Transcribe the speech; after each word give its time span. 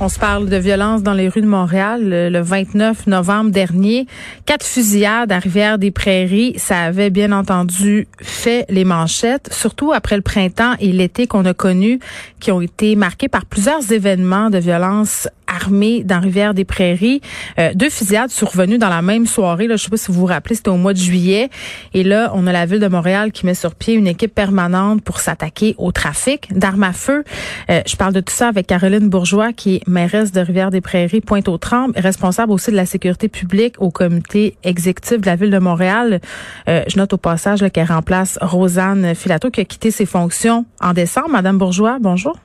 On 0.00 0.08
se 0.08 0.20
parle 0.20 0.48
de 0.48 0.56
violence 0.56 1.02
dans 1.02 1.12
les 1.12 1.28
rues 1.28 1.40
de 1.40 1.48
Montréal 1.48 2.08
le 2.08 2.40
29 2.40 3.08
novembre 3.08 3.50
dernier. 3.50 4.06
Quatre 4.46 4.64
fusillades 4.64 5.32
à 5.32 5.40
Rivière-des-Prairies, 5.40 6.54
ça 6.56 6.82
avait 6.82 7.10
bien 7.10 7.32
entendu 7.32 8.06
fait 8.22 8.64
les 8.68 8.84
manchettes, 8.84 9.52
surtout 9.52 9.92
après 9.92 10.14
le 10.14 10.22
printemps 10.22 10.74
et 10.78 10.92
l'été 10.92 11.26
qu'on 11.26 11.44
a 11.46 11.52
connu, 11.52 11.98
qui 12.38 12.52
ont 12.52 12.60
été 12.60 12.94
marqués 12.94 13.26
par 13.26 13.44
plusieurs 13.44 13.90
événements 13.90 14.50
de 14.50 14.58
violence 14.58 15.28
armée 15.48 16.04
dans 16.04 16.20
Rivière-des-Prairies. 16.20 17.20
Euh, 17.58 17.72
deux 17.74 17.90
fusillades 17.90 18.30
survenues 18.30 18.78
dans 18.78 18.88
la 18.88 19.02
même 19.02 19.26
soirée. 19.26 19.66
Là, 19.66 19.76
je 19.76 19.84
sais 19.84 19.90
pas 19.90 19.96
si 19.96 20.12
vous 20.12 20.20
vous 20.20 20.26
rappelez, 20.26 20.54
c'était 20.54 20.70
au 20.70 20.76
mois 20.76 20.92
de 20.92 20.98
juillet. 20.98 21.50
Et 21.94 22.04
là, 22.04 22.30
on 22.34 22.46
a 22.46 22.52
la 22.52 22.66
ville 22.66 22.80
de 22.80 22.88
Montréal 22.88 23.32
qui 23.32 23.46
met 23.46 23.54
sur 23.54 23.74
pied 23.74 23.94
une 23.94 24.06
équipe 24.06 24.34
permanente 24.34 25.02
pour 25.02 25.20
s'attaquer 25.20 25.74
au 25.78 25.92
trafic 25.92 26.56
d'armes 26.56 26.84
à 26.84 26.92
feu. 26.92 27.24
Euh, 27.70 27.80
je 27.86 27.96
parle 27.96 28.12
de 28.12 28.20
tout 28.20 28.34
ça 28.34 28.48
avec 28.48 28.66
Caroline 28.66 29.08
Bourgeois, 29.08 29.52
qui 29.52 29.76
est 29.76 29.88
mairesse 29.88 30.32
de 30.32 30.40
Rivière-des-Prairies, 30.40 31.20
Pointe-aux-Trembles, 31.20 31.94
responsable 31.96 32.52
aussi 32.52 32.70
de 32.70 32.76
la 32.76 32.86
sécurité 32.86 33.28
publique 33.28 33.76
au 33.78 33.90
comité 33.90 34.56
exécutif 34.64 35.20
de 35.20 35.26
la 35.26 35.36
ville 35.36 35.50
de 35.50 35.58
Montréal. 35.58 36.20
Euh, 36.68 36.82
je 36.88 36.96
note 36.98 37.12
au 37.12 37.18
passage 37.18 37.64
qu'elle 37.72 37.86
remplace 37.86 38.38
Rosanne 38.40 39.14
Filato, 39.14 39.50
qui 39.50 39.60
a 39.60 39.64
quitté 39.64 39.90
ses 39.90 40.06
fonctions 40.06 40.66
en 40.80 40.92
décembre. 40.92 41.30
Madame 41.30 41.58
Bourgeois, 41.58 41.98
bonjour. 42.00 42.36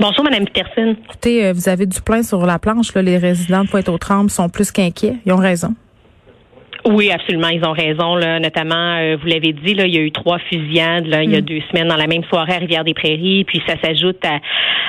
Bonjour, 0.00 0.24
Madame 0.24 0.44
Peterson. 0.44 0.96
Écoutez, 1.04 1.46
euh, 1.46 1.52
vous 1.52 1.68
avez 1.68 1.86
du 1.86 2.00
plein 2.00 2.22
sur 2.22 2.44
la 2.46 2.58
planche. 2.58 2.94
Là. 2.94 3.02
Les 3.02 3.18
résidents 3.18 3.64
de 3.64 3.68
Pointe-aux-Trembles 3.68 4.30
sont 4.30 4.48
plus 4.48 4.70
qu'inquiets. 4.70 5.16
Ils 5.26 5.32
ont 5.32 5.36
raison. 5.36 5.74
Oui, 6.84 7.12
absolument, 7.12 7.48
ils 7.48 7.64
ont 7.64 7.72
raison. 7.72 8.16
Là. 8.16 8.40
Notamment, 8.40 8.96
euh, 8.96 9.16
vous 9.20 9.28
l'avez 9.28 9.52
dit, 9.52 9.74
là, 9.74 9.86
il 9.86 9.94
y 9.94 9.98
a 9.98 10.00
eu 10.00 10.10
trois 10.10 10.38
fusillades 10.38 11.06
là, 11.06 11.22
il 11.22 11.30
y 11.30 11.36
a 11.36 11.40
mm. 11.40 11.44
deux 11.44 11.60
semaines 11.70 11.88
dans 11.88 11.96
la 11.96 12.08
même 12.08 12.24
soirée 12.24 12.54
à 12.54 12.58
Rivière-des-Prairies, 12.58 13.44
puis 13.44 13.62
ça 13.66 13.74
s'ajoute 13.82 14.24
à, 14.24 14.40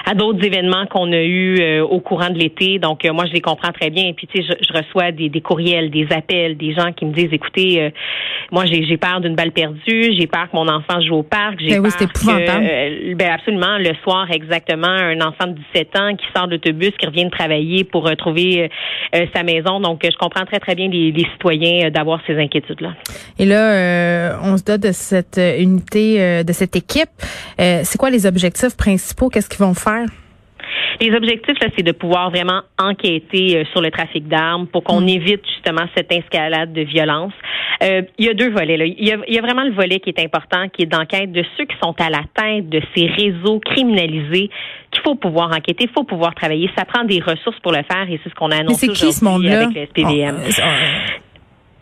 à 0.09 0.15
d'autres 0.15 0.43
événements 0.43 0.87
qu'on 0.87 1.11
a 1.11 1.21
eus 1.21 1.59
euh, 1.61 1.83
au 1.83 1.99
courant 1.99 2.29
de 2.29 2.39
l'été. 2.39 2.79
Donc, 2.79 3.03
moi, 3.05 3.25
je 3.27 3.33
les 3.33 3.41
comprends 3.41 3.71
très 3.71 3.91
bien. 3.91 4.07
Et 4.07 4.13
puis, 4.13 4.27
tu 4.27 4.41
sais, 4.41 4.47
je, 4.47 4.67
je, 4.67 4.73
reçois 4.73 5.11
des, 5.11 5.29
des, 5.29 5.41
courriels, 5.41 5.91
des 5.91 6.07
appels, 6.11 6.57
des 6.57 6.73
gens 6.73 6.91
qui 6.93 7.05
me 7.05 7.13
disent, 7.13 7.31
écoutez, 7.31 7.91
moi, 8.51 8.65
j'ai 8.65 8.97
peur 8.97 9.21
d'une 9.21 9.35
balle 9.35 9.51
perdue, 9.51 10.13
j'ai 10.17 10.27
peur 10.27 10.49
que 10.51 10.55
mon 10.55 10.67
enfant 10.67 10.99
joue 11.01 11.15
au 11.15 11.23
parc, 11.23 11.59
j'ai 11.59 11.79
ben 11.79 11.83
peur 11.83 11.91
oui, 11.99 12.07
que, 12.07 13.13
ben 13.13 13.31
absolument, 13.31 13.77
le 13.77 13.93
soir, 14.03 14.31
exactement, 14.31 14.87
un 14.87 15.21
enfant 15.21 15.47
de 15.47 15.57
17 15.73 15.99
ans 15.99 16.15
qui 16.15 16.25
sort 16.35 16.47
d'autobus, 16.47 16.91
qui 16.99 17.05
revient 17.05 17.25
de 17.25 17.29
travailler 17.29 17.83
pour 17.83 18.03
retrouver 18.07 18.69
sa 19.35 19.43
maison. 19.43 19.79
Donc, 19.79 20.01
je 20.03 20.17
comprends 20.17 20.45
très, 20.45 20.59
très 20.59 20.75
bien 20.75 20.89
les, 20.89 21.11
les 21.11 21.25
citoyens 21.33 21.82
d'avoir 21.89 22.19
ces 22.27 22.37
inquiétudes. 22.37 22.87
Et 23.39 23.45
là, 23.45 23.73
euh, 23.73 24.37
on 24.43 24.57
se 24.57 24.63
dote 24.63 24.81
de 24.81 24.91
cette 24.91 25.39
unité, 25.59 26.21
euh, 26.21 26.43
de 26.43 26.53
cette 26.53 26.75
équipe. 26.75 27.09
Euh, 27.59 27.81
c'est 27.83 27.97
quoi 27.97 28.09
les 28.09 28.25
objectifs 28.25 28.75
principaux? 28.77 29.29
Qu'est-ce 29.29 29.49
qu'ils 29.49 29.65
vont 29.65 29.73
faire? 29.73 30.05
Les 31.01 31.11
objectifs, 31.13 31.59
là, 31.59 31.67
c'est 31.75 31.83
de 31.83 31.91
pouvoir 31.91 32.29
vraiment 32.29 32.61
enquêter 32.79 33.65
sur 33.71 33.81
le 33.81 33.89
trafic 33.89 34.27
d'armes 34.27 34.67
pour 34.67 34.83
qu'on 34.83 35.01
mm. 35.01 35.09
évite 35.09 35.41
justement 35.47 35.85
cette 35.95 36.11
escalade 36.11 36.71
de 36.71 36.81
violence. 36.81 37.33
il 37.81 38.25
y 38.25 38.29
a 38.29 38.33
deux 38.33 38.51
volets. 38.51 38.77
Là. 38.77 38.85
Il, 38.85 39.03
y 39.03 39.11
a, 39.11 39.17
il 39.27 39.33
y 39.33 39.37
a 39.37 39.41
vraiment 39.41 39.63
le 39.63 39.73
volet 39.73 39.99
qui 39.99 40.09
est 40.09 40.19
important, 40.19 40.69
qui 40.69 40.83
est 40.83 40.85
d'enquête 40.85 41.31
de 41.31 41.43
ceux 41.57 41.65
qui 41.65 41.75
sont 41.83 41.95
à 41.99 42.09
la 42.09 42.21
tête 42.35 42.69
de 42.69 42.79
ces 42.95 43.07
réseaux 43.07 43.59
criminalisés 43.59 44.49
qu'il 44.91 45.01
faut 45.03 45.15
pouvoir 45.15 45.51
enquêter, 45.51 45.85
il 45.85 45.89
faut 45.89 46.03
pouvoir 46.03 46.35
travailler. 46.35 46.69
Ça 46.77 46.85
prend 46.85 47.03
des 47.03 47.19
ressources 47.19 47.59
pour 47.59 47.71
le 47.71 47.83
faire 47.83 48.09
et 48.09 48.19
c'est 48.23 48.29
ce 48.29 48.35
qu'on 48.35 48.51
a 48.51 48.57
annoncé 48.57 48.89
aujourd'hui 48.89 49.49
avec 49.49 49.75
le 49.75 49.85
SPVM. 49.87 50.37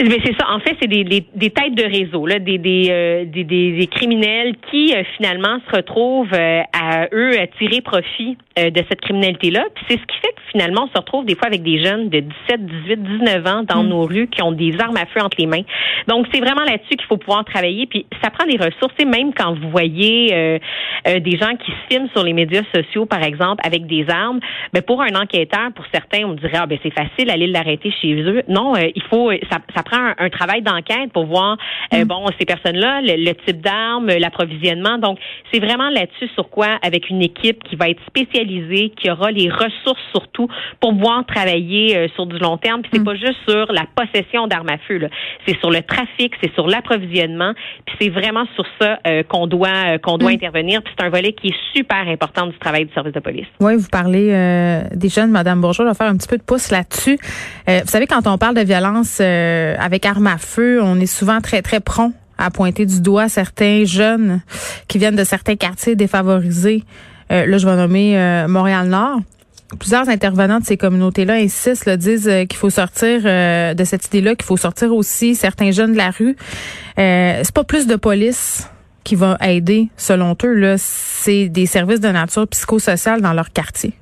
Mais 0.04 0.20
c'est 0.26 0.36
ça. 0.40 0.50
En 0.50 0.60
fait, 0.60 0.76
c'est 0.82 0.88
des, 0.88 1.04
des, 1.04 1.50
têtes 1.50 1.76
de 1.76 1.84
réseau, 1.84 2.26
là, 2.26 2.40
des, 2.40 2.58
des, 2.58 2.88
euh, 2.90 3.26
des, 3.26 3.44
des, 3.44 3.88
criminels 3.88 4.56
qui 4.70 4.94
euh, 4.96 5.04
finalement 5.18 5.60
se 5.70 5.76
retrouvent 5.76 6.34
euh, 6.34 6.62
à 6.74 7.08
eux 7.14 7.40
à 7.40 7.48
tirer 7.48 7.82
profit 7.82 8.38
de 8.58 8.84
cette 8.90 9.00
criminalité-là. 9.02 9.64
Puis 9.74 9.86
c'est 9.88 9.98
ce 9.98 10.06
qui 10.06 10.18
fait 10.18 10.34
que 10.36 10.42
finalement, 10.52 10.84
on 10.84 10.88
se 10.88 10.98
retrouve 10.98 11.26
des 11.26 11.36
fois 11.36 11.48
avec 11.48 11.64
des 11.64 11.82
jeunes 11.82 12.10
de 12.10 12.20
17, 12.20 12.66
18, 12.66 13.04
19 13.20 13.48
ans 13.48 13.64
dans 13.64 13.84
mm. 13.84 13.88
nos 13.88 14.06
rues 14.06 14.28
qui 14.28 14.42
ont 14.42 14.52
des 14.52 14.76
armes 14.80 14.98
à 14.98 15.06
feu 15.06 15.22
entre 15.22 15.38
les 15.40 15.46
mains. 15.46 15.64
Donc, 16.08 16.28
c'est 16.34 16.42
vraiment 16.42 16.64
là-dessus 16.64 16.98
qu'il 16.98 17.06
faut 17.08 17.18
pouvoir 17.18 17.46
travailler. 17.46 17.86
Puis 17.86 18.06
ça 18.22 18.30
prend 18.30 18.46
des 18.46 18.58
ressources. 18.58 18.94
Et 19.00 19.06
même 19.06 19.34
quand 19.34 19.54
vous 19.54 19.70
voyez 19.70 20.60
des 21.06 21.38
gens 21.38 21.56
qui 21.56 21.72
se 21.72 21.78
filment 21.90 22.10
sur 22.14 22.24
les 22.24 22.34
médias 22.34 22.64
sociaux, 22.76 23.06
par 23.06 23.24
exemple, 23.24 23.62
avec 23.66 23.86
des 23.88 24.06
armes, 24.10 24.40
ben 24.74 24.82
pour 24.82 25.02
un 25.02 25.16
enquêteur, 25.16 25.72
pour 25.74 25.86
certains, 25.94 26.26
on 26.26 26.34
dirait 26.34 26.58
ah 26.58 26.66
ben 26.66 26.78
c'est 26.84 26.94
facile 26.94 27.28
d'aller 27.28 27.48
l'arrêter 27.48 27.92
chez 28.02 28.14
eux. 28.22 28.44
Non, 28.50 28.74
il 28.76 29.04
faut 29.10 29.32
ça, 29.50 29.60
ça 29.76 29.84
un, 29.94 30.30
travail 30.30 30.62
d'enquête 30.62 31.12
pour 31.14 31.26
voir 31.26 31.58
euh, 31.94 32.04
mm. 32.04 32.08
bon 32.08 32.26
ces 32.40 32.46
personnes-là, 32.46 33.02
le, 33.02 33.34
type 33.46 33.62
d'armes, 33.62 34.08
l'approvisionnement. 34.08 34.98
Donc 34.98 35.20
c'est 35.52 35.60
vraiment 35.60 35.90
là-dessus 35.90 36.30
sur 36.34 36.50
quoi 36.50 36.80
avec 36.84 37.10
une 37.10 37.22
équipe 37.22 37.64
qui 37.64 37.76
va 37.76 37.90
être 37.90 38.02
spécialisée, 38.08 38.92
qui 38.96 39.10
aura 39.10 39.32
les 39.32 39.50
ressources 39.50 40.02
surtout 40.12 40.48
pour 40.80 40.92
pouvoir 40.92 41.26
travailler 41.26 41.98
euh, 41.98 42.08
sur 42.16 42.26
du 42.26 42.38
long 42.38 42.58
terme. 42.58 42.82
Puis 42.82 42.92
c'est 42.94 43.00
mm. 43.00 43.06
pas 43.06 43.16
juste 43.16 43.38
sur 43.48 43.72
la 43.72 43.86
possession 43.96 44.48
d'armes 44.48 44.70
à 44.70 44.78
feu, 44.88 45.00
c'est 45.48 45.58
sur 45.60 45.72
le 45.72 45.82
trafic, 45.82 46.34
c'est 46.42 46.54
sur 46.54 46.68
l'approvisionnement. 46.68 47.54
Puis 47.86 47.96
c'est 48.00 48.10
vraiment 48.10 48.46
sur 48.56 48.66
ça 48.80 49.00
euh, 49.08 49.24
qu'on 49.24 49.48
doit 49.48 49.98
qu'on 50.00 50.18
doit 50.18 50.32
mm. 50.32 50.36
intervenir. 50.36 50.82
Puis 50.82 50.94
c'est 50.98 51.06
un 51.06 51.10
volet 51.10 51.34
qui 51.34 51.50
est 51.50 51.76
super 51.76 52.08
important 52.08 52.48
du 52.48 52.58
travail 52.58 52.86
du 52.86 52.94
service 52.94 53.14
de 53.14 53.20
police. 53.20 53.48
Oui, 53.60 53.76
vous 53.76 53.90
parlez 53.92 54.28
des 54.94 55.10
jeunes, 55.10 55.32
Madame 55.32 55.62
Bourgeois, 55.62 55.86
va 55.86 55.94
faire 55.94 56.08
un 56.08 56.18
petit 56.18 56.28
peu 56.28 56.38
de 56.38 56.44
pouce 56.44 56.72
là-dessus. 56.72 57.18
vous 57.68 57.88
savez 57.88 58.08
quand 58.08 58.28
on 58.28 58.38
parle 58.38 58.56
de 58.56 58.62
violence 58.62 59.22
avec 59.82 60.06
armes 60.06 60.28
à 60.28 60.38
feu, 60.38 60.82
on 60.82 61.00
est 61.00 61.06
souvent 61.06 61.42
très, 61.42 61.62
très 61.62 61.80
prompt 61.80 62.14
à 62.38 62.50
pointer 62.50 62.86
du 62.86 63.02
doigt 63.02 63.30
certains 63.30 63.84
jeunes 63.86 64.42
qui 64.88 64.98
viennent 64.98 65.16
de 65.16 65.24
certains 65.24 65.56
quartiers 65.56 65.96
défavorisés. 65.96 66.84
Euh, 67.32 67.46
là, 67.46 67.58
je 67.58 67.68
vais 67.68 67.76
nommer 67.76 68.18
euh, 68.18 68.48
Montréal-Nord. 68.48 69.20
Plusieurs 69.80 70.10
intervenants 70.10 70.60
de 70.60 70.66
ces 70.66 70.76
communautés-là 70.76 71.36
insistent, 71.36 71.86
là, 71.86 71.98
disent 71.98 72.28
euh, 72.28 72.46
qu'il 72.46 72.58
faut 72.58 72.70
sortir 72.70 73.22
de 73.24 73.84
cette 73.84 74.06
idée-là, 74.08 74.36
qu'il 74.36 74.46
faut 74.46 74.58
sortir 74.58 74.94
aussi 74.94 75.36
certains 75.36 75.72
jeunes 75.72 75.94
de 75.94 75.98
la 75.98 76.12
rue. 76.12 76.36
c'est 76.98 77.54
pas 77.54 77.64
plus 77.64 77.88
de 77.88 77.96
police 77.96 78.68
qui 79.04 79.16
va 79.16 79.38
aider, 79.42 79.90
selon 79.98 80.36
eux. 80.44 80.54
Là, 80.54 80.76
c'est 80.78 81.48
des 81.48 81.66
services 81.66 82.02
de 82.02 82.10
nature 82.10 82.48
psychosociale 82.48 83.22
dans 83.22 83.34
leur 83.34 83.52
quartier. 83.52 83.94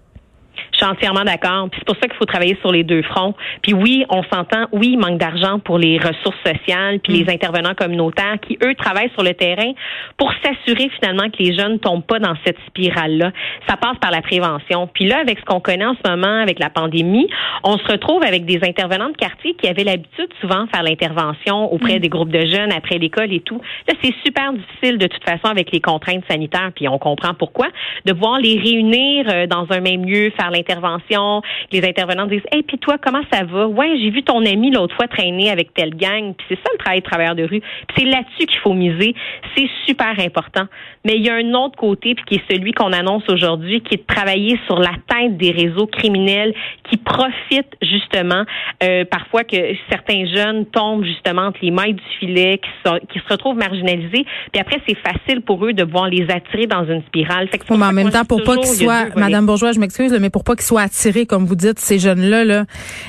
Je 0.79 0.85
suis 0.85 0.93
entièrement 0.93 1.25
d'accord. 1.25 1.67
Puis 1.69 1.81
c'est 1.81 1.85
pour 1.85 1.95
ça 1.95 2.07
qu'il 2.07 2.17
faut 2.17 2.25
travailler 2.25 2.57
sur 2.61 2.71
les 2.71 2.85
deux 2.85 3.01
fronts. 3.01 3.35
Puis 3.61 3.73
oui, 3.73 4.05
on 4.07 4.23
s'entend, 4.23 4.67
oui, 4.71 4.91
il 4.93 4.97
manque 4.97 5.17
d'argent 5.17 5.59
pour 5.59 5.77
les 5.77 5.97
ressources 5.97 6.37
sociales, 6.45 6.99
puis 6.99 7.11
les 7.11 7.25
mm. 7.25 7.29
intervenants 7.31 7.73
communautaires 7.75 8.37
qui, 8.41 8.57
eux, 8.63 8.75
travaillent 8.75 9.11
sur 9.11 9.23
le 9.23 9.33
terrain 9.33 9.73
pour 10.15 10.31
s'assurer 10.41 10.89
finalement 10.97 11.29
que 11.29 11.43
les 11.43 11.53
jeunes 11.53 11.73
ne 11.73 11.77
tombent 11.79 12.05
pas 12.05 12.19
dans 12.19 12.33
cette 12.45 12.55
spirale-là. 12.67 13.33
Ça 13.67 13.75
passe 13.75 13.97
par 13.99 14.11
la 14.11 14.21
prévention. 14.21 14.87
Puis 14.87 15.05
là, 15.05 15.17
avec 15.19 15.39
ce 15.39 15.43
qu'on 15.43 15.59
connaît 15.59 15.85
en 15.85 15.95
ce 16.01 16.09
moment, 16.09 16.41
avec 16.41 16.59
la 16.59 16.69
pandémie, 16.69 17.27
on 17.65 17.77
se 17.77 17.91
retrouve 17.91 18.23
avec 18.23 18.45
des 18.45 18.61
intervenants 18.63 19.09
de 19.09 19.17
quartier 19.17 19.55
qui 19.55 19.67
avaient 19.67 19.83
l'habitude 19.83 20.29
souvent 20.39 20.63
de 20.63 20.69
faire 20.69 20.83
l'intervention 20.83 21.73
auprès 21.73 21.97
mm. 21.97 21.99
des 21.99 22.09
groupes 22.09 22.31
de 22.31 22.45
jeunes 22.45 22.71
après 22.71 22.99
l'école 22.99 23.33
et 23.33 23.41
tout. 23.41 23.59
Là, 23.89 23.95
c'est 24.01 24.15
super 24.23 24.53
difficile 24.53 24.97
de 24.97 25.07
toute 25.07 25.25
façon 25.25 25.47
avec 25.47 25.73
les 25.73 25.81
contraintes 25.81 26.23
sanitaires, 26.29 26.71
puis 26.73 26.87
on 26.87 26.99
comprend 26.99 27.33
pourquoi, 27.33 27.67
de 28.05 28.13
voir 28.13 28.39
les 28.39 28.57
réunir 28.57 29.25
euh, 29.27 29.45
dans 29.45 29.67
un 29.71 29.81
même 29.81 30.05
lieu, 30.05 30.31
faire 30.39 30.51
l'intervention 30.51 30.68
intervention, 30.69 31.41
les 31.71 31.85
intervenants 31.85 32.27
disent 32.27 32.43
Hey, 32.51 32.63
puis 32.63 32.77
toi, 32.77 32.97
comment 33.01 33.21
ça 33.31 33.43
va? 33.43 33.67
Ouais, 33.67 33.97
j'ai 33.99 34.09
vu 34.09 34.23
ton 34.23 34.45
ami 34.45 34.71
l'autre 34.71 34.95
fois 34.95 35.07
traîner 35.07 35.49
avec 35.49 35.73
telle 35.73 35.95
gang. 35.95 36.33
Puis 36.35 36.45
c'est 36.49 36.55
ça 36.55 36.69
le 36.71 36.77
travail 36.77 36.99
de 36.99 37.05
travailleur 37.05 37.35
de 37.35 37.43
rue. 37.43 37.61
Puis 37.61 37.97
c'est 37.97 38.05
là-dessus 38.05 38.45
qu'il 38.45 38.59
faut 38.59 38.73
miser. 38.73 39.15
C'est 39.55 39.69
super 39.85 40.19
important. 40.19 40.65
Mais 41.05 41.15
il 41.15 41.25
y 41.25 41.29
a 41.29 41.35
un 41.35 41.53
autre 41.53 41.77
côté, 41.77 42.15
puis 42.15 42.25
qui 42.25 42.35
est 42.35 42.53
celui 42.53 42.73
qu'on 42.73 42.91
annonce 42.91 43.23
aujourd'hui, 43.29 43.81
qui 43.81 43.95
est 43.95 43.97
de 43.97 44.13
travailler 44.13 44.59
sur 44.67 44.79
la 44.79 44.93
tête 45.07 45.37
des 45.37 45.51
réseaux 45.51 45.87
criminels 45.87 46.53
qui 46.89 46.97
profitent 46.97 47.75
justement 47.81 48.43
euh, 48.83 49.05
parfois 49.05 49.43
que 49.43 49.55
certains 49.89 50.25
jeunes 50.25 50.65
tombent 50.65 51.03
justement 51.03 51.43
entre 51.43 51.59
les 51.61 51.71
mailles 51.71 51.93
du 51.93 52.03
filet, 52.19 52.59
qui, 52.59 53.07
qui 53.13 53.19
se 53.19 53.31
retrouvent 53.31 53.57
marginalisés. 53.57 54.25
Puis 54.51 54.61
après, 54.61 54.81
c'est 54.87 54.97
facile 54.97 55.41
pour 55.41 55.65
eux 55.65 55.73
de 55.73 55.83
voir 55.83 56.09
les 56.09 56.29
attirer 56.29 56.67
dans 56.67 56.85
une 56.85 57.01
spirale. 57.03 57.47
Fait 57.49 57.57
que 57.57 57.73
mais 57.73 57.85
en 57.85 57.93
même 57.93 58.09
temps, 58.09 58.25
pour 58.25 58.43
pas 58.43 58.57
qu'ils 58.57 58.67
soient, 58.67 59.07
Madame 59.15 59.45
Bourgeois, 59.45 59.71
je 59.71 59.79
m'excuse, 59.79 60.11
mais 60.19 60.29
pour 60.29 60.43
pas 60.43 60.55
qu'ils 60.59 60.67
soient 60.67 60.81
attirés, 60.81 61.25
comme 61.25 61.45
vous 61.45 61.55
dites, 61.55 61.79
ces 61.79 61.99
jeunes-là, 61.99 62.43
là, 62.43 62.65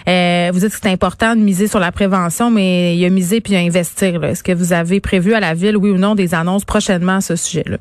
euh, 0.09 0.51
vous 0.53 0.61
dites 0.61 0.71
que 0.71 0.79
c'est 0.83 0.91
important 0.91 1.35
de 1.35 1.41
miser 1.41 1.67
sur 1.67 1.81
la 1.81 1.93
prévention, 1.93 2.51
mais 2.51 2.95
il 2.95 3.01
y 3.01 3.05
a 3.05 3.11
miser 3.11 3.41
puis 3.41 3.53
il 3.53 3.57
y 3.57 3.59
a 3.59 3.67
investir. 3.67 4.23
Est-ce 4.25 4.43
que 4.43 4.53
vous 4.53 4.73
avez 4.73 5.01
prévu 5.01 5.35
à 5.35 5.41
la 5.41 5.55
ville, 5.55 5.77
oui 5.77 5.91
ou 5.91 5.99
non, 5.99 6.15
des 6.15 6.35
annonces 6.35 6.65
prochainement 6.65 7.17
à 7.17 7.21
ce 7.21 7.37
sujet-là? 7.37 7.79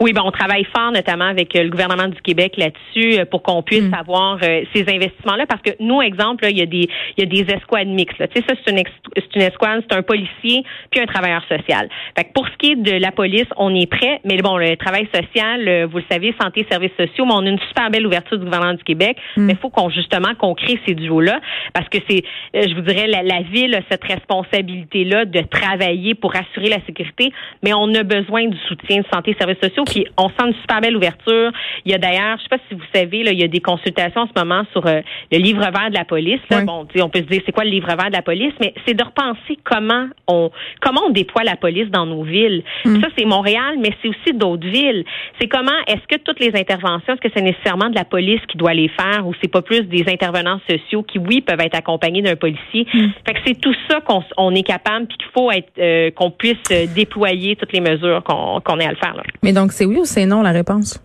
Oui, 0.00 0.12
ben 0.12 0.22
on 0.24 0.30
travaille 0.30 0.64
fort, 0.64 0.92
notamment 0.92 1.26
avec 1.26 1.54
le 1.54 1.68
gouvernement 1.68 2.08
du 2.08 2.20
Québec 2.22 2.54
là-dessus, 2.56 3.24
pour 3.30 3.42
qu'on 3.42 3.62
puisse 3.62 3.88
mm. 3.88 3.94
avoir 3.94 4.38
ces 4.40 4.82
investissements-là, 4.88 5.46
parce 5.46 5.62
que 5.62 5.70
nous, 5.80 6.00
exemple, 6.02 6.46
il 6.48 6.58
y 6.58 6.62
a 6.62 6.66
des 6.66 6.88
il 7.16 7.18
y 7.18 7.22
a 7.22 7.26
des 7.26 7.52
escouades 7.52 7.88
mixtes. 7.88 8.16
Tu 8.18 8.40
sais, 8.40 8.46
ça 8.48 8.54
c'est 8.64 8.70
une, 8.70 8.82
une 9.34 9.42
escouade, 9.42 9.82
c'est 9.88 9.96
un 9.96 10.02
policier 10.02 10.64
puis 10.90 11.00
un 11.00 11.06
travailleur 11.06 11.42
social. 11.48 11.88
Fait 12.16 12.24
que 12.24 12.32
pour 12.32 12.46
ce 12.46 12.56
qui 12.58 12.72
est 12.72 12.76
de 12.76 12.92
la 12.92 13.10
police, 13.10 13.46
on 13.56 13.74
est 13.74 13.86
prêt, 13.86 14.20
mais 14.24 14.36
bon, 14.38 14.56
le 14.56 14.76
travail 14.76 15.08
social, 15.12 15.86
vous 15.86 15.98
le 15.98 16.04
savez, 16.10 16.34
santé, 16.40 16.66
services 16.70 16.92
sociaux, 16.96 17.24
mais 17.24 17.34
on 17.34 17.46
a 17.46 17.48
une 17.48 17.60
super 17.68 17.90
belle 17.90 18.06
ouverture 18.06 18.38
du 18.38 18.44
gouvernement 18.44 18.74
du 18.74 18.84
Québec, 18.84 19.16
mm. 19.36 19.44
mais 19.44 19.52
il 19.54 19.58
faut 19.58 19.70
qu'on 19.70 19.90
justement 19.90 20.34
qu'on 20.38 20.54
crée 20.54 20.78
ces 20.86 20.94
duos-là, 20.94 21.40
parce 21.72 21.88
que 21.88 21.98
c'est, 22.08 22.22
je 22.54 22.74
vous 22.74 22.82
dirais, 22.82 23.06
la, 23.06 23.22
la 23.22 23.42
ville 23.42 23.74
a 23.74 23.80
cette 23.90 24.04
responsabilité-là 24.04 25.24
de 25.24 25.40
travailler 25.40 26.14
pour 26.14 26.34
assurer 26.36 26.68
la 26.68 26.84
sécurité, 26.86 27.32
mais 27.62 27.72
on 27.74 27.92
a 27.94 28.02
besoin 28.02 28.46
du 28.46 28.56
soutien 28.68 28.98
de 28.98 29.06
santé 29.12 29.32
et 29.32 29.34
services 29.34 29.60
sociaux. 29.62 29.84
Puis 29.88 30.06
on 30.16 30.28
sent 30.28 30.48
une 30.48 30.54
super 30.54 30.80
belle 30.80 30.96
ouverture. 30.96 31.50
Il 31.84 31.92
y 31.92 31.94
a 31.94 31.98
d'ailleurs, 31.98 32.38
je 32.38 32.42
sais 32.42 32.48
pas 32.48 32.58
si 32.68 32.74
vous 32.74 32.84
savez, 32.94 33.22
là, 33.22 33.32
il 33.32 33.38
y 33.38 33.44
a 33.44 33.48
des 33.48 33.60
consultations 33.60 34.22
en 34.22 34.26
ce 34.26 34.38
moment 34.38 34.62
sur 34.72 34.86
euh, 34.86 35.00
le 35.32 35.38
livre 35.38 35.60
vert 35.60 35.90
de 35.90 35.94
la 35.94 36.04
police. 36.04 36.40
Là. 36.50 36.62
Bon, 36.62 36.86
on 37.00 37.08
peut 37.08 37.20
se 37.20 37.24
dire 37.24 37.42
c'est 37.44 37.52
quoi 37.52 37.64
le 37.64 37.70
livre 37.70 37.86
vert 37.86 38.08
de 38.08 38.16
la 38.16 38.22
police, 38.22 38.52
mais 38.60 38.74
c'est 38.86 38.94
de 38.94 39.02
repenser 39.02 39.58
comment 39.64 40.06
on 40.26 40.50
comment 40.80 41.02
on 41.06 41.10
déploie 41.10 41.42
la 41.44 41.56
police 41.56 41.88
dans 41.90 42.06
nos 42.06 42.22
villes. 42.22 42.62
Mm. 42.84 43.00
Ça 43.00 43.08
c'est 43.16 43.24
Montréal, 43.24 43.76
mais 43.80 43.90
c'est 44.02 44.08
aussi 44.08 44.34
d'autres 44.34 44.66
villes. 44.66 45.04
C'est 45.40 45.48
comment 45.48 45.70
est-ce 45.86 46.06
que 46.08 46.20
toutes 46.22 46.40
les 46.40 46.54
interventions, 46.54 47.14
est-ce 47.14 47.20
que 47.20 47.32
c'est 47.34 47.42
nécessairement 47.42 47.90
de 47.90 47.94
la 47.94 48.04
police 48.04 48.40
qui 48.48 48.56
doit 48.56 48.74
les 48.74 48.88
faire 48.88 49.26
ou 49.26 49.34
c'est 49.40 49.50
pas 49.50 49.62
plus 49.62 49.82
des 49.82 50.04
intervenants 50.08 50.60
sociaux 50.68 51.02
qui 51.02 51.18
oui 51.18 51.40
peuvent 51.40 51.60
être 51.60 51.76
accompagnés 51.76 52.22
d'un 52.22 52.36
policier? 52.36 52.86
Mm. 52.92 53.06
Fait 53.26 53.34
que 53.34 53.40
c'est 53.46 53.60
tout 53.60 53.74
ça 53.88 54.00
qu'on 54.00 54.54
est 54.54 54.62
capable 54.62 55.06
puis 55.06 55.18
qu'il 55.18 55.30
faut 55.34 55.50
être 55.50 55.72
euh, 55.78 56.10
qu'on 56.10 56.30
puisse 56.30 56.56
euh, 56.72 56.86
déployer 56.94 57.56
toutes 57.56 57.72
les 57.72 57.80
mesures 57.80 58.22
qu'on 58.24 58.60
qu'on 58.60 58.78
ait 58.80 58.86
à 58.86 58.90
le 58.90 58.96
faire. 58.96 59.14
Là. 59.14 59.22
Mais 59.42 59.52
donc 59.52 59.72
c'est 59.78 59.84
oui 59.84 60.00
ou 60.00 60.04
c'est 60.04 60.26
non 60.26 60.42
la 60.42 60.50
réponse? 60.50 60.98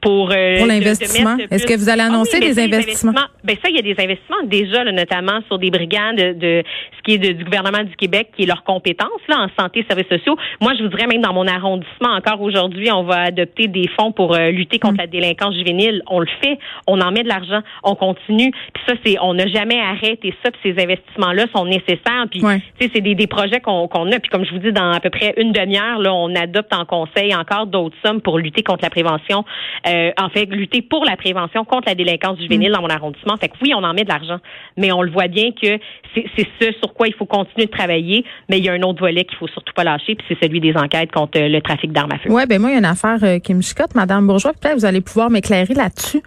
Pour, 0.00 0.30
euh, 0.30 0.66
l'investissement? 0.66 1.36
Est-ce 1.50 1.66
que 1.66 1.74
vous 1.74 1.88
allez 1.88 2.02
ah 2.02 2.06
annoncer 2.06 2.40
des, 2.40 2.58
investissements? 2.58 3.12
Ben 3.44 3.56
ça, 3.62 3.68
il 3.68 3.76
y 3.76 3.78
a 3.78 3.82
des 3.82 4.00
investissements 4.02 4.44
déjà, 4.44 4.84
notamment 4.84 5.40
sur 5.46 5.58
des 5.58 5.70
brigades 5.70 6.38
de, 6.38 6.62
ce 6.96 7.02
qui 7.04 7.14
est 7.14 7.34
du 7.34 7.44
gouvernement 7.44 7.82
du 7.82 7.94
Québec, 7.96 8.30
qui 8.36 8.44
est 8.44 8.46
leur 8.46 8.64
compétence 8.64 9.08
là 9.28 9.40
en 9.40 9.62
santé 9.62 9.80
et 9.80 9.86
services 9.88 10.08
sociaux. 10.08 10.36
Moi, 10.60 10.74
je 10.78 10.82
voudrais 10.82 11.06
même 11.06 11.22
dans 11.22 11.32
mon 11.32 11.46
arrondissement, 11.46 12.10
encore 12.16 12.40
aujourd'hui, 12.40 12.90
on 12.92 13.04
va 13.04 13.22
adopter 13.22 13.68
des 13.68 13.88
fonds 13.98 14.12
pour 14.12 14.34
euh, 14.34 14.50
lutter 14.50 14.78
contre 14.78 14.94
mm. 14.94 15.00
la 15.00 15.06
délinquance 15.06 15.54
juvénile. 15.54 16.02
On 16.08 16.20
le 16.20 16.28
fait, 16.42 16.58
on 16.86 17.00
en 17.00 17.10
met 17.10 17.22
de 17.22 17.28
l'argent, 17.28 17.60
on 17.82 17.94
continue. 17.94 18.50
Puis 18.50 18.82
ça, 18.86 18.94
c'est, 19.04 19.16
on 19.20 19.34
n'a 19.34 19.46
jamais 19.46 19.80
arrêté 19.80 20.34
ça. 20.42 20.50
Puis 20.50 20.72
ces 20.74 20.82
investissements-là 20.82 21.46
sont 21.54 21.64
nécessaires. 21.64 22.26
Puis, 22.30 22.42
c'est 22.80 23.00
des, 23.00 23.14
des 23.14 23.26
projets 23.26 23.60
qu'on 23.60 23.86
a. 23.86 24.20
Puis 24.20 24.30
comme 24.30 24.44
je 24.44 24.52
vous 24.52 24.58
dis, 24.58 24.72
dans 24.72 24.92
à 24.92 25.00
peu 25.00 25.10
près 25.10 25.34
une 25.36 25.52
demi-heure, 25.52 25.98
là, 25.98 26.12
on 26.12 26.34
adopte 26.34 26.72
en 26.72 26.84
conseil 26.84 27.34
encore 27.34 27.66
d'autres 27.66 27.96
sommes 28.04 28.20
pour 28.20 28.38
lutter 28.38 28.62
contre 28.62 28.84
la 28.84 28.90
prévention. 28.90 29.44
Euh, 29.86 29.87
en 30.16 30.28
fait, 30.30 30.46
lutter 30.46 30.82
pour 30.82 31.04
la 31.04 31.16
prévention 31.16 31.64
contre 31.64 31.88
la 31.88 31.94
délinquance 31.94 32.38
juvénile 32.38 32.70
mm. 32.70 32.74
dans 32.74 32.82
mon 32.82 32.90
arrondissement. 32.90 33.36
Fait 33.36 33.48
que 33.48 33.54
oui, 33.62 33.72
on 33.74 33.82
en 33.82 33.94
met 33.94 34.04
de 34.04 34.08
l'argent, 34.08 34.38
mais 34.76 34.92
on 34.92 35.02
le 35.02 35.10
voit 35.10 35.28
bien 35.28 35.50
que 35.52 35.78
c'est 36.14 36.46
ce 36.60 36.72
sur 36.80 36.94
quoi 36.94 37.08
il 37.08 37.14
faut 37.14 37.26
continuer 37.26 37.66
de 37.66 37.70
travailler, 37.70 38.24
mais 38.48 38.58
il 38.58 38.64
y 38.64 38.68
a 38.68 38.72
un 38.72 38.82
autre 38.82 39.00
volet 39.00 39.24
qu'il 39.24 39.36
faut 39.38 39.48
surtout 39.48 39.72
pas 39.74 39.84
lâcher, 39.84 40.14
puis 40.14 40.26
c'est 40.28 40.38
celui 40.42 40.60
des 40.60 40.76
enquêtes 40.76 41.12
contre 41.12 41.38
le 41.38 41.60
trafic 41.60 41.92
d'armes 41.92 42.12
à 42.12 42.18
feu. 42.18 42.30
Ouais, 42.30 42.46
ben 42.46 42.60
moi, 42.60 42.70
il 42.70 42.74
y 42.74 42.76
a 42.76 42.78
une 42.78 42.84
affaire 42.84 43.18
euh, 43.22 43.38
qui 43.38 43.54
me 43.54 43.62
chicote, 43.62 43.94
Madame 43.94 44.26
Bourgeois. 44.26 44.52
Peut-être 44.52 44.78
vous 44.78 44.84
allez 44.84 45.00
pouvoir 45.00 45.30
m'éclairer 45.30 45.74
là-dessus. 45.74 46.22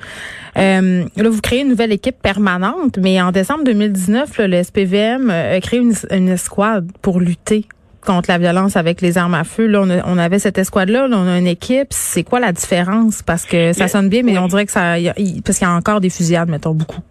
Euh, 0.58 1.06
là, 1.16 1.30
vous 1.30 1.42
créez 1.42 1.62
une 1.62 1.70
nouvelle 1.70 1.92
équipe 1.92 2.22
permanente, 2.22 2.98
mais 2.98 3.22
en 3.22 3.32
décembre 3.32 3.64
2019, 3.66 4.40
le 4.40 4.64
SPVM 4.64 5.30
euh, 5.30 5.58
a 5.58 5.60
créé 5.62 5.80
une, 5.80 5.94
une 6.12 6.30
escouade 6.30 6.92
pour 7.02 7.20
lutter 7.20 7.66
contre 8.02 8.30
la 8.30 8.38
violence 8.38 8.76
avec 8.76 9.02
les 9.02 9.18
armes 9.18 9.34
à 9.34 9.44
feu. 9.44 9.68
Là, 9.68 10.04
on, 10.06 10.18
avait 10.18 10.40
cette 10.40 10.58
escouade-là, 10.58 11.08
on 11.10 11.28
a 11.28 11.38
une 11.38 11.48
équipe. 11.48 11.88
C'est 11.92 12.24
quoi 12.24 12.40
la 12.40 12.52
différence? 12.52 13.22
Parce 13.24 13.46
que 13.46 13.74
ça 13.74 13.88
sonne 13.88 14.10
bien, 14.10 14.24
mais 14.24 14.38
on 14.38 14.48
dirait 14.48 14.66
que 14.66 14.72
ça, 14.72 14.96
parce 15.46 15.58
qu'il 15.58 15.68
y 15.68 15.72
a 15.72 15.74
encore 15.74 16.02
des 16.02 16.10
fusillades, 16.10 16.50
mettons, 16.50 16.74
beaucoup. 16.74 17.02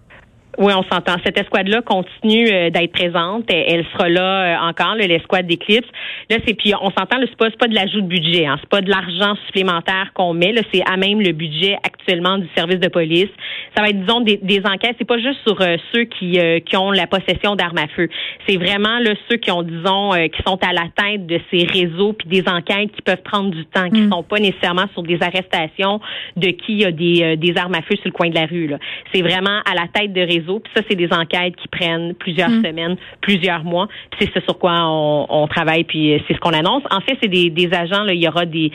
Oui, 0.61 0.75
on 0.77 0.83
s'entend. 0.93 1.15
Cette 1.25 1.41
escouade-là 1.41 1.81
continue 1.81 2.47
euh, 2.53 2.69
d'être 2.69 2.93
présente. 2.93 3.45
Elle 3.49 3.83
sera 3.95 4.11
là 4.11 4.21
euh, 4.21 4.69
encore, 4.69 4.95
l'escouade 4.95 5.47
d'Eclipse. 5.47 5.89
Là, 6.29 6.37
c'est 6.47 6.53
puis 6.53 6.75
on 6.79 6.91
s'entend, 6.91 7.17
c'est 7.19 7.35
pas, 7.35 7.51
pas 7.53 7.67
de 7.67 7.75
l'ajout 7.75 8.03
de 8.03 8.07
budget, 8.07 8.45
hein, 8.45 8.59
c'est 8.61 8.69
pas 8.69 8.83
de 8.83 8.91
l'argent 8.91 9.37
supplémentaire 9.47 10.11
qu'on 10.13 10.35
met. 10.35 10.53
Là, 10.53 10.61
c'est 10.71 10.83
à 10.87 10.99
même 10.99 11.23
le 11.23 11.33
budget 11.33 11.79
actuellement 11.83 12.37
du 12.37 12.47
service 12.55 12.79
de 12.79 12.89
police. 12.89 13.31
Ça 13.75 13.83
va 13.83 13.89
être, 13.89 14.01
disons, 14.01 14.21
des, 14.21 14.37
des 14.37 14.61
enquêtes. 14.67 14.97
C'est 14.99 15.07
pas 15.07 15.17
juste 15.17 15.39
sur 15.47 15.59
euh, 15.63 15.77
ceux 15.95 16.05
qui, 16.05 16.39
qui 16.67 16.77
ont 16.77 16.91
la 16.91 17.07
possession 17.07 17.57
d'armes 17.57 17.79
à 17.79 17.89
feu. 17.89 18.11
C'est 18.47 18.59
vraiment 18.59 18.99
là 18.99 19.15
ceux 19.31 19.37
qui 19.39 19.51
ont, 19.51 19.63
disons, 19.63 20.11
qui 20.31 20.43
sont 20.47 20.59
à 20.63 20.75
la 20.75 20.89
tête 20.95 21.27
de 21.27 21.41
ces 21.51 21.65
réseaux 21.65 22.13
puis 22.13 22.29
des 22.29 22.47
enquêtes 22.47 22.93
qui 22.93 23.01
peuvent 23.01 23.23
prendre 23.23 23.51
du 23.51 23.65
temps, 23.65 23.89
qui 23.89 24.03
mm. 24.03 24.11
sont 24.11 24.23
pas 24.23 24.39
nécessairement 24.39 24.87
sur 24.93 25.03
des 25.05 25.23
arrestations 25.23 26.01
de 26.37 26.49
qui 26.49 26.85
a 26.85 26.91
des, 26.91 27.39
des 27.39 27.57
armes 27.57 27.75
à 27.75 27.83
feu 27.83 27.97
sur 27.97 28.07
le 28.07 28.11
coin 28.11 28.29
de 28.29 28.35
la 28.35 28.45
rue. 28.45 28.71
C'est 29.15 29.23
vraiment 29.23 29.61
à 29.65 29.75
la 29.75 29.87
tête 29.89 30.13
de 30.13 30.21
réseaux 30.21 30.50
puis 30.59 30.73
ça, 30.75 30.83
c'est 30.89 30.97
des 30.97 31.13
enquêtes 31.13 31.57
qui 31.57 31.69
prennent 31.69 32.15
plusieurs 32.15 32.51
mm. 32.51 32.65
semaines, 32.65 32.97
plusieurs 33.21 33.65
mois. 33.65 33.89
c'est 34.19 34.31
ce 34.35 34.41
sur 34.41 34.59
quoi 34.59 34.75
on, 34.81 35.47
travaille, 35.49 35.85
puis 35.85 36.15
euh, 36.15 36.19
c'est 36.27 36.35
ce 36.35 36.41
qu'on 36.41 36.53
annonce. 36.53 36.83
En 36.91 37.01
fait, 37.01 37.17
c'est 37.23 37.29
des, 37.29 37.71
agents. 37.73 38.05
Là, 38.05 38.13
il 38.13 38.23
y 38.23 38.29
aura 38.29 38.47
des 38.47 38.73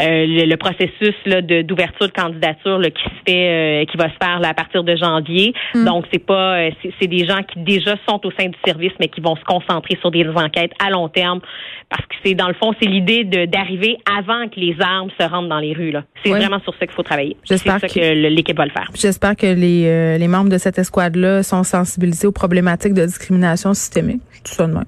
euh, 0.00 0.44
le, 0.46 0.56
processus 0.56 1.14
là, 1.24 1.40
d'ouverture 1.42 2.06
de, 2.06 2.12
candidature 2.12 2.78
là, 2.78 2.90
qui 2.90 3.02
se 3.02 3.22
fait, 3.26 3.82
euh, 3.82 3.84
qui 3.86 3.96
va 3.96 4.08
se 4.08 4.16
faire 4.22 4.40
là, 4.40 4.50
à 4.50 4.54
partir 4.54 4.84
de 4.84 4.96
janvier. 4.96 5.52
Mm. 5.74 5.84
Donc, 5.84 6.04
c'est 6.12 6.24
pas, 6.24 6.68
c'est 7.00 7.06
des 7.06 7.26
gens 7.26 7.42
qui 7.42 7.60
déjà 7.60 7.94
sont 8.08 8.20
au 8.24 8.30
sein 8.32 8.46
du 8.46 8.58
service, 8.64 8.92
mais 9.00 9.08
qui 9.08 9.20
vont 9.20 9.36
se 9.36 9.44
concentrer 9.44 9.96
sur 10.00 10.10
des 10.10 10.26
enquêtes 10.28 10.72
à 10.84 10.90
long 10.90 11.08
terme, 11.08 11.40
parce 11.88 12.04
que 12.06 12.14
c'est 12.24 12.34
dans 12.34 12.48
le 12.48 12.54
fond, 12.54 12.72
c'est 12.80 12.88
l'idée 12.88 13.24
d'arriver 13.46 13.96
avant 14.18 14.48
que 14.48 14.58
les 14.58 14.76
armes 14.80 15.10
se 15.18 15.26
rentrent 15.26 15.48
dans 15.48 15.60
les 15.60 15.72
rues. 15.72 15.94
C'est 16.24 16.30
vraiment 16.30 16.60
sur 16.60 16.74
ça 16.74 16.86
qu'il 16.86 16.94
faut 16.94 17.02
travailler. 17.02 17.36
C'est 17.44 17.58
ça 17.58 17.78
que, 17.80 18.28
l'équipe 18.28 18.56
va 18.56 18.64
le 18.64 18.72
faire. 18.72 18.90
J'espère 18.94 19.36
que 19.36 19.46
les, 19.46 20.18
les 20.18 20.28
membres 20.28 20.50
de 20.50 20.58
cette 20.58 20.78
escouade 20.78 21.05
sont 21.42 21.62
sensibilisés 21.62 22.26
aux 22.26 22.32
problématiques 22.32 22.94
de 22.94 23.04
discrimination 23.04 23.74
systémique? 23.74 24.22
Tout 24.44 24.52
ça 24.52 24.66
de 24.66 24.72
même. 24.72 24.84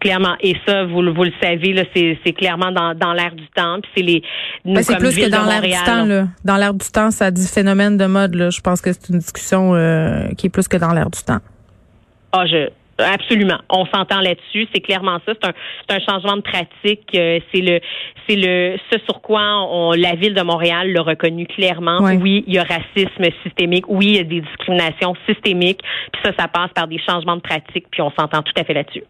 Clairement. 0.00 0.34
Et 0.40 0.56
ça, 0.66 0.84
vous, 0.84 1.00
vous 1.14 1.24
le 1.24 1.32
savez, 1.40 1.72
là, 1.72 1.84
c'est, 1.94 2.32
clairement 2.32 2.72
dans, 2.72 2.92
dans 2.94 3.12
l'air 3.12 3.34
du 3.36 3.46
temps. 3.54 3.78
Puis 3.80 3.90
c'est 3.96 4.02
les. 4.02 4.22
Ben, 4.64 4.82
c'est 4.82 4.96
plus 4.96 5.16
que 5.16 5.28
dans 5.28 5.44
l'air 5.44 5.62
du 5.62 5.84
temps. 5.86 6.04
Là. 6.04 6.26
Dans 6.44 6.56
l'air 6.56 6.74
du 6.74 6.86
temps, 6.90 7.12
ça 7.12 7.30
dit 7.30 7.46
phénomène 7.46 7.96
de 7.96 8.06
mode. 8.06 8.34
Là. 8.34 8.50
Je 8.50 8.60
pense 8.60 8.80
que 8.80 8.92
c'est 8.92 9.10
une 9.10 9.20
discussion 9.20 9.74
euh, 9.74 10.28
qui 10.36 10.48
est 10.48 10.50
plus 10.50 10.66
que 10.66 10.76
dans 10.76 10.92
l'air 10.92 11.08
du 11.08 11.22
temps. 11.22 11.38
Ah, 12.32 12.46
je, 12.46 12.68
Absolument. 13.02 13.58
On 13.70 13.86
s'entend 13.86 14.20
là-dessus. 14.20 14.68
C'est 14.74 14.80
clairement 14.80 15.18
ça. 15.26 15.34
C'est 15.40 15.48
un, 15.48 15.52
c'est 15.88 15.96
un 15.96 16.00
changement 16.00 16.36
de 16.36 16.42
pratique. 16.42 17.08
Euh, 17.14 17.40
c'est 17.52 17.60
le, 17.60 17.80
c'est 18.28 18.36
le, 18.36 18.76
ce 18.90 18.98
sur 19.04 19.20
quoi 19.20 19.42
on, 19.70 19.92
la 19.92 20.14
ville 20.14 20.34
de 20.34 20.42
Montréal 20.42 20.92
l'a 20.92 21.02
reconnu 21.02 21.46
clairement. 21.46 21.98
Oui, 22.00 22.44
il 22.46 22.54
y 22.54 22.58
a 22.58 22.64
racisme 22.64 23.24
systémique. 23.42 23.84
Oui, 23.88 24.06
il 24.06 24.16
y 24.16 24.20
a 24.20 24.24
des 24.24 24.40
discriminations 24.40 25.14
systémiques. 25.26 25.80
Puis 26.12 26.22
ça, 26.24 26.32
ça 26.38 26.48
passe 26.48 26.70
par 26.74 26.88
des 26.88 26.98
changements 26.98 27.36
de 27.36 27.42
pratique. 27.42 27.86
Puis 27.90 28.02
on 28.02 28.10
s'entend 28.10 28.42
tout 28.42 28.52
à 28.56 28.64
fait 28.64 28.74
là-dessus. 28.74 29.04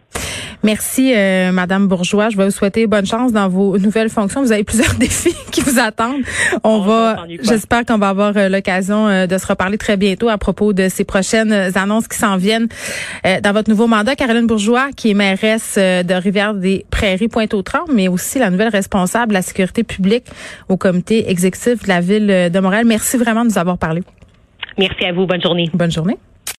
Merci, 0.62 1.12
euh, 1.14 1.50
Madame 1.50 1.88
Bourgeois. 1.88 2.28
Je 2.30 2.36
vais 2.36 2.44
vous 2.44 2.50
souhaiter 2.50 2.86
bonne 2.86 3.06
chance 3.06 3.32
dans 3.32 3.48
vos 3.48 3.78
nouvelles 3.78 4.10
fonctions. 4.10 4.42
Vous 4.42 4.52
avez 4.52 4.62
plusieurs 4.62 4.94
défis 4.98 5.34
qui 5.50 5.60
vous 5.60 5.80
attendent. 5.80 6.22
On, 6.62 6.80
va, 6.80 7.24
j'espère 7.42 7.84
qu'on 7.84 7.98
va 7.98 8.10
avoir 8.10 8.36
euh, 8.36 8.48
l'occasion 8.48 9.08
euh, 9.08 9.26
de 9.26 9.38
se 9.38 9.46
reparler 9.46 9.76
très 9.76 9.96
bientôt 9.96 10.28
à 10.28 10.38
propos 10.38 10.72
de 10.72 10.88
ces 10.88 11.04
prochaines 11.04 11.52
annonces 11.74 12.06
qui 12.06 12.16
s'en 12.16 12.36
viennent 12.36 12.68
dans 13.24 13.52
votre 13.52 13.68
nouveau 13.70 13.86
mandat. 13.86 14.14
Caroline 14.14 14.46
Bourgeois, 14.46 14.90
qui 14.96 15.10
est 15.10 15.14
mairesse 15.14 15.76
de 15.76 16.14
Rivière-des-Prairies, 16.14 17.28
Pointe-aux-Trembles, 17.28 17.92
mais 17.92 18.08
aussi 18.08 18.38
la 18.38 18.50
nouvelle 18.50 18.68
responsable 18.68 19.28
de 19.28 19.34
la 19.34 19.42
sécurité 19.42 19.82
publique 19.82 20.24
au 20.68 20.76
comité 20.76 21.30
exécutif 21.30 21.82
de 21.82 21.88
la 21.88 22.00
ville 22.00 22.26
de 22.26 22.60
Montréal. 22.60 22.84
Merci 22.86 23.16
vraiment 23.16 23.44
de 23.44 23.50
nous 23.50 23.58
avoir 23.58 23.78
parlé. 23.78 24.02
Merci 24.78 25.04
à 25.04 25.12
vous. 25.12 25.26
Bonne 25.26 25.42
journée. 25.42 25.70
Bonne 25.74 25.90
journée. 25.90 26.18